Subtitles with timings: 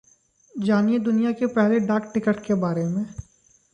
[0.55, 3.05] जानिए दुनिया के पहले डाक टिकट के बारे में